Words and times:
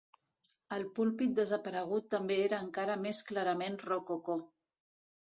El 0.77 0.85
púlpit 0.99 1.35
desaparegut 1.41 2.09
també 2.15 2.39
era 2.49 2.65
encara 2.69 2.99
més 3.05 3.23
clarament 3.31 3.81
rococó. 3.89 4.43